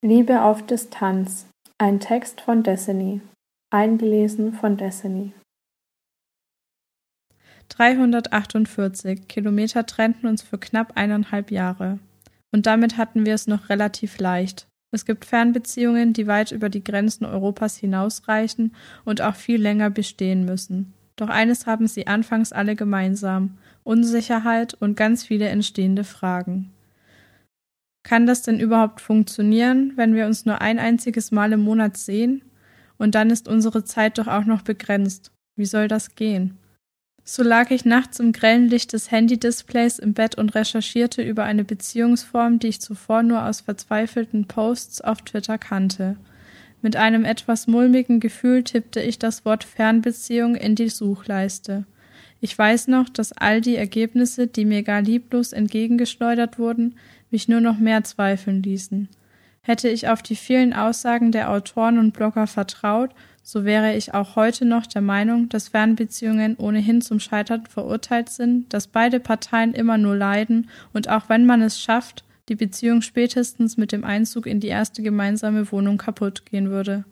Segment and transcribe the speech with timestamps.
[0.00, 1.48] Liebe auf Distanz.
[1.76, 3.20] Ein Text von Destiny.
[3.70, 5.32] Eingelesen von Destiny.
[7.70, 11.98] 348 Kilometer trennten uns für knapp eineinhalb Jahre.
[12.52, 14.68] Und damit hatten wir es noch relativ leicht.
[14.92, 20.44] Es gibt Fernbeziehungen, die weit über die Grenzen Europas hinausreichen und auch viel länger bestehen
[20.44, 20.94] müssen.
[21.16, 26.70] Doch eines haben sie anfangs alle gemeinsam Unsicherheit und ganz viele entstehende Fragen.
[28.08, 32.40] Kann das denn überhaupt funktionieren, wenn wir uns nur ein einziges Mal im Monat sehen?
[32.96, 35.30] Und dann ist unsere Zeit doch auch noch begrenzt.
[35.56, 36.56] Wie soll das gehen?
[37.22, 41.64] So lag ich nachts im grellen Licht des Handy-Displays im Bett und recherchierte über eine
[41.64, 46.16] Beziehungsform, die ich zuvor nur aus verzweifelten Posts auf Twitter kannte.
[46.80, 51.84] Mit einem etwas mulmigen Gefühl tippte ich das Wort Fernbeziehung in die Suchleiste.
[52.40, 56.94] Ich weiß noch, dass all die Ergebnisse, die mir gar lieblos entgegengeschleudert wurden,
[57.30, 59.08] mich nur noch mehr zweifeln ließen.
[59.60, 63.10] Hätte ich auf die vielen Aussagen der Autoren und Blogger vertraut,
[63.42, 68.72] so wäre ich auch heute noch der Meinung, dass Fernbeziehungen ohnehin zum Scheitern verurteilt sind,
[68.72, 73.76] dass beide Parteien immer nur leiden und auch wenn man es schafft, die Beziehung spätestens
[73.76, 77.04] mit dem Einzug in die erste gemeinsame Wohnung kaputt gehen würde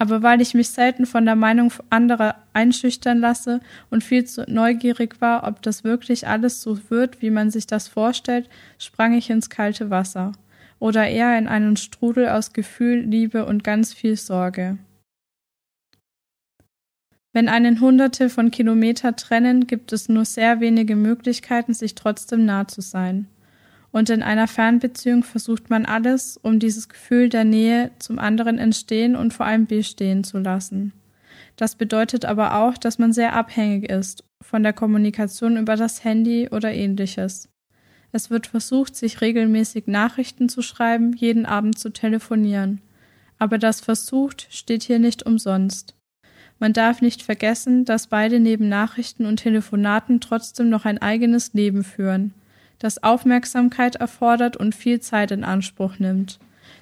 [0.00, 5.20] aber weil ich mich selten von der Meinung anderer einschüchtern lasse und viel zu neugierig
[5.20, 9.50] war, ob das wirklich alles so wird, wie man sich das vorstellt, sprang ich ins
[9.50, 10.32] kalte Wasser
[10.78, 14.78] oder eher in einen Strudel aus Gefühl, Liebe und ganz viel Sorge.
[17.34, 22.66] Wenn einen Hunderte von Kilometer trennen, gibt es nur sehr wenige Möglichkeiten, sich trotzdem nah
[22.66, 23.28] zu sein.
[23.92, 29.16] Und in einer Fernbeziehung versucht man alles, um dieses Gefühl der Nähe zum anderen entstehen
[29.16, 30.92] und vor allem bestehen zu lassen.
[31.56, 36.48] Das bedeutet aber auch, dass man sehr abhängig ist von der Kommunikation über das Handy
[36.50, 37.48] oder ähnliches.
[38.12, 42.80] Es wird versucht, sich regelmäßig Nachrichten zu schreiben, jeden Abend zu telefonieren.
[43.38, 45.94] Aber das versucht steht hier nicht umsonst.
[46.58, 51.84] Man darf nicht vergessen, dass beide neben Nachrichten und Telefonaten trotzdem noch ein eigenes Leben
[51.84, 52.34] führen
[52.80, 56.40] das Aufmerksamkeit erfordert und viel Zeit in Anspruch nimmt.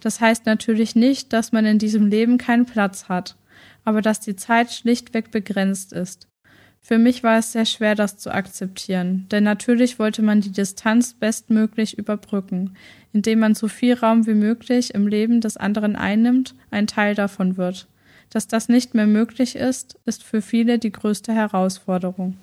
[0.00, 3.36] Das heißt natürlich nicht, dass man in diesem Leben keinen Platz hat,
[3.84, 6.26] aber dass die Zeit schlichtweg begrenzt ist.
[6.80, 11.12] Für mich war es sehr schwer, das zu akzeptieren, denn natürlich wollte man die Distanz
[11.12, 12.74] bestmöglich überbrücken,
[13.12, 17.58] indem man so viel Raum wie möglich im Leben des anderen einnimmt, ein Teil davon
[17.58, 17.86] wird.
[18.30, 22.38] Dass das nicht mehr möglich ist, ist für viele die größte Herausforderung.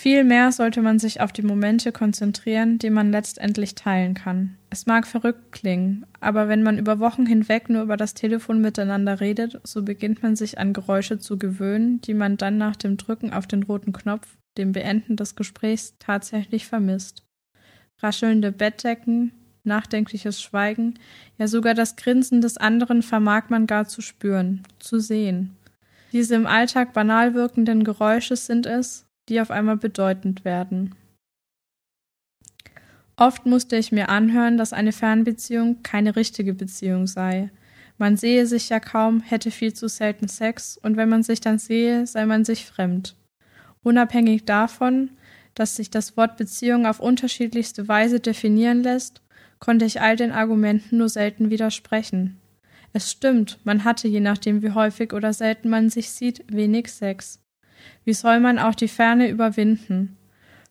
[0.00, 4.56] Vielmehr sollte man sich auf die Momente konzentrieren, die man letztendlich teilen kann.
[4.70, 9.20] Es mag verrückt klingen, aber wenn man über Wochen hinweg nur über das Telefon miteinander
[9.20, 13.34] redet, so beginnt man sich an Geräusche zu gewöhnen, die man dann nach dem Drücken
[13.34, 17.22] auf den roten Knopf, dem Beenden des Gesprächs, tatsächlich vermisst.
[17.98, 19.32] Raschelnde Bettdecken,
[19.64, 20.94] nachdenkliches Schweigen,
[21.36, 25.58] ja sogar das Grinsen des anderen vermag man gar zu spüren, zu sehen.
[26.12, 30.94] Diese im Alltag banal wirkenden Geräusche sind es, die auf einmal bedeutend werden.
[33.16, 37.50] Oft musste ich mir anhören, dass eine Fernbeziehung keine richtige Beziehung sei.
[37.98, 41.58] Man sehe sich ja kaum, hätte viel zu selten Sex, und wenn man sich dann
[41.58, 43.14] sehe, sei man sich fremd.
[43.82, 45.10] Unabhängig davon,
[45.54, 49.20] dass sich das Wort Beziehung auf unterschiedlichste Weise definieren lässt,
[49.58, 52.40] konnte ich all den Argumenten nur selten widersprechen.
[52.94, 57.38] Es stimmt, man hatte, je nachdem wie häufig oder selten man sich sieht, wenig Sex.
[58.04, 60.16] Wie soll man auch die Ferne überwinden?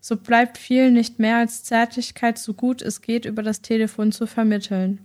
[0.02, 4.28] So bleibt viel nicht mehr als Zärtlichkeit, so gut es geht, über das Telefon zu
[4.28, 5.00] vermitteln.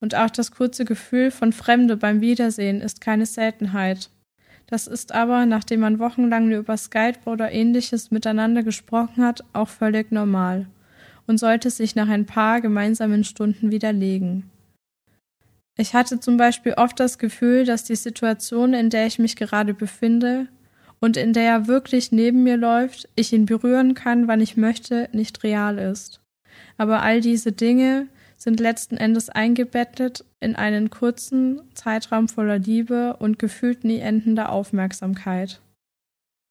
[0.00, 4.10] Und auch das kurze Gefühl von Fremde beim Wiedersehen ist keine Seltenheit.
[4.66, 9.68] Das ist aber, nachdem man wochenlang nur über Skype oder ähnliches miteinander gesprochen hat, auch
[9.68, 10.66] völlig normal
[11.30, 14.50] und sollte sich nach ein paar gemeinsamen Stunden widerlegen.
[15.76, 19.72] Ich hatte zum Beispiel oft das Gefühl, dass die Situation, in der ich mich gerade
[19.72, 20.48] befinde,
[21.00, 25.08] und in der er wirklich neben mir läuft, ich ihn berühren kann, wann ich möchte,
[25.12, 26.20] nicht real ist.
[26.76, 33.38] Aber all diese Dinge sind letzten Endes eingebettet in einen kurzen Zeitraum voller Liebe und
[33.38, 35.60] gefühlt nie endender Aufmerksamkeit.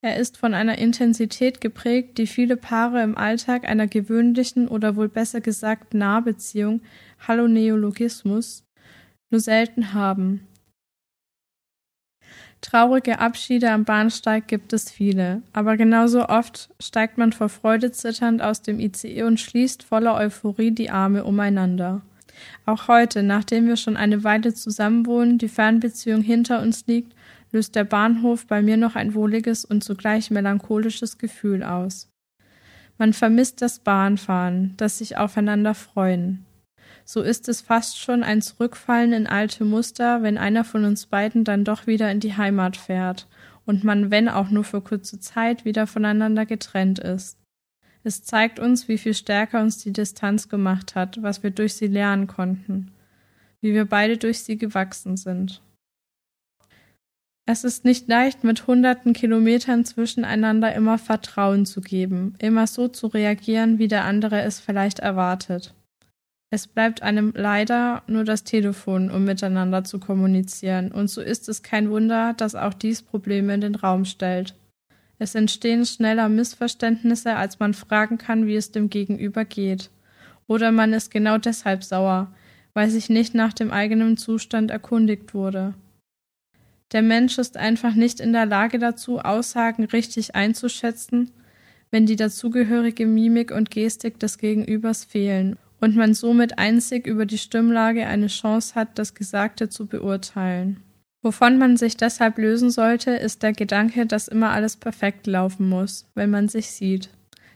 [0.02, 5.10] Er ist von einer Intensität geprägt, die viele Paare im Alltag einer gewöhnlichen oder wohl
[5.10, 6.82] besser gesagt Nahbeziehung,
[7.28, 8.64] Halloneologismus,
[9.30, 10.48] nur selten haben.
[12.62, 18.42] Traurige Abschiede am Bahnsteig gibt es viele, aber genauso oft steigt man vor Freude zitternd
[18.42, 22.02] aus dem ICE und schließt voller Euphorie die Arme umeinander.
[22.66, 27.14] Auch heute, nachdem wir schon eine Weile zusammenwohnen, die Fernbeziehung hinter uns liegt,
[27.52, 32.10] löst der Bahnhof bei mir noch ein wohliges und zugleich melancholisches Gefühl aus.
[32.98, 36.46] Man vermisst das Bahnfahren, das sich aufeinander freuen.
[37.12, 41.44] So ist es fast schon ein Zurückfallen in alte Muster, wenn einer von uns beiden
[41.44, 43.26] dann doch wieder in die Heimat fährt
[43.66, 47.40] und man, wenn auch nur für kurze Zeit, wieder voneinander getrennt ist.
[48.04, 51.88] Es zeigt uns, wie viel stärker uns die Distanz gemacht hat, was wir durch sie
[51.88, 52.92] lernen konnten,
[53.60, 55.64] wie wir beide durch sie gewachsen sind.
[57.48, 63.08] Es ist nicht leicht, mit hunderten Kilometern zwischeneinander immer Vertrauen zu geben, immer so zu
[63.08, 65.74] reagieren, wie der andere es vielleicht erwartet.
[66.52, 71.62] Es bleibt einem leider nur das Telefon, um miteinander zu kommunizieren, und so ist es
[71.62, 74.56] kein Wunder, dass auch dies Probleme in den Raum stellt.
[75.20, 79.92] Es entstehen schneller Missverständnisse, als man fragen kann, wie es dem Gegenüber geht.
[80.48, 82.34] Oder man ist genau deshalb sauer,
[82.74, 85.76] weil sich nicht nach dem eigenen Zustand erkundigt wurde.
[86.94, 91.30] Der Mensch ist einfach nicht in der Lage dazu, Aussagen richtig einzuschätzen,
[91.92, 97.38] wenn die dazugehörige Mimik und Gestik des Gegenübers fehlen und man somit einzig über die
[97.38, 100.84] Stimmlage eine Chance hat, das Gesagte zu beurteilen.
[101.22, 106.10] Wovon man sich deshalb lösen sollte, ist der Gedanke, dass immer alles perfekt laufen muss,
[106.16, 107.10] wenn man sich sieht.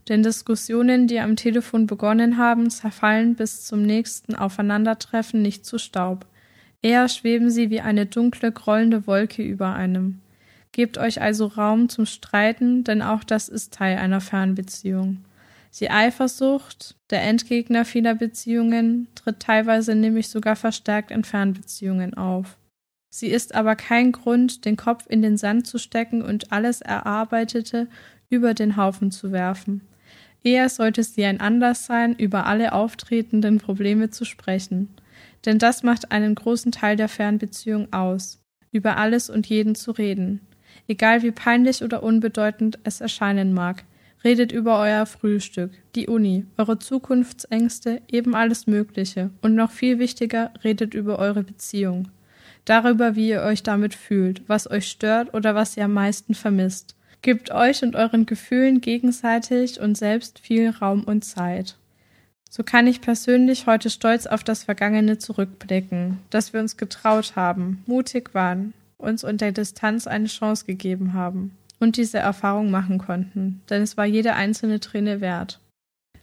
[0.10, 6.25] Denn Diskussionen, die am Telefon begonnen haben, zerfallen bis zum nächsten Aufeinandertreffen nicht zu Staub.
[6.81, 10.20] Eher schweben sie wie eine dunkle, grollende Wolke über einem.
[10.74, 15.24] Gebt euch also Raum zum Streiten, denn auch das ist Teil einer Fernbeziehung.
[15.80, 22.58] Die Eifersucht, der Endgegner vieler Beziehungen, tritt teilweise nämlich sogar verstärkt in Fernbeziehungen auf.
[23.10, 27.88] Sie ist aber kein Grund, den Kopf in den Sand zu stecken und alles Erarbeitete
[28.30, 29.81] über den Haufen zu werfen.
[30.44, 34.90] Eher sollte sie ein Anlass sein, über alle auftretenden Probleme zu sprechen.
[35.46, 38.42] Denn das macht einen großen Teil der Fernbeziehung aus,
[38.72, 40.42] über alles und jeden zu reden.
[40.88, 43.86] Egal wie peinlich oder unbedeutend es erscheinen mag.
[44.24, 49.31] Redet über euer Frühstück, die Uni, eure Zukunftsängste, eben alles Mögliche.
[49.42, 52.08] Und noch viel wichtiger, redet über eure Beziehung
[52.66, 56.96] darüber, wie ihr euch damit fühlt, was euch stört oder was ihr am meisten vermisst.
[57.22, 61.78] Gebt euch und euren Gefühlen gegenseitig und selbst viel Raum und Zeit.
[62.50, 67.84] So kann ich persönlich heute stolz auf das Vergangene zurückblicken, dass wir uns getraut haben,
[67.88, 71.52] mutig waren, uns unter Distanz eine Chance gegeben haben
[71.83, 75.59] und diese Erfahrung machen konnten, denn es war jede einzelne Träne wert.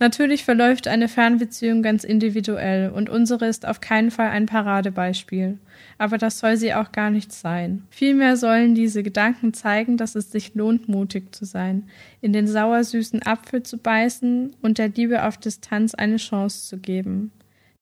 [0.01, 5.59] Natürlich verläuft eine Fernbeziehung ganz individuell und unsere ist auf keinen Fall ein Paradebeispiel.
[5.99, 7.83] Aber das soll sie auch gar nicht sein.
[7.91, 11.85] Vielmehr sollen diese Gedanken zeigen, dass es sich lohnt, mutig zu sein,
[12.23, 17.31] in den sauersüßen Apfel zu beißen und der Liebe auf Distanz eine Chance zu geben.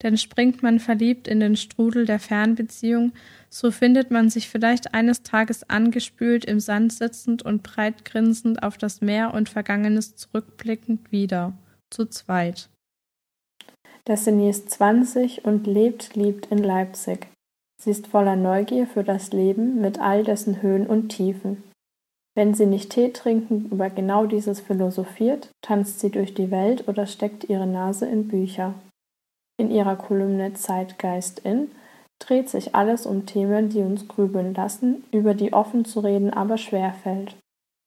[0.03, 3.13] Denn springt man verliebt in den Strudel der Fernbeziehung,
[3.51, 8.79] so findet man sich vielleicht eines Tages angespült im Sand sitzend und breit grinsend auf
[8.79, 11.53] das Meer und Vergangenes zurückblickend wieder
[11.91, 12.69] zu zweit.
[14.07, 17.27] Destiny ist 20 und lebt, liebt in Leipzig.
[17.81, 21.63] Sie ist voller Neugier für das Leben mit all dessen Höhen und Tiefen.
[22.35, 27.07] Wenn sie nicht Tee trinken über genau dieses philosophiert, tanzt sie durch die Welt oder
[27.07, 28.75] steckt ihre Nase in Bücher.
[29.59, 31.69] In ihrer Kolumne Zeitgeist in
[32.21, 36.59] dreht sich alles um Themen, die uns grübeln lassen, über die offen zu reden aber
[36.59, 37.37] schwerfällt.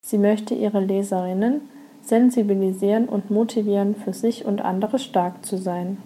[0.06, 1.62] Sie möchte ihre Leserinnen
[2.01, 5.97] sensibilisieren und motivieren, für sich und andere stark zu sein.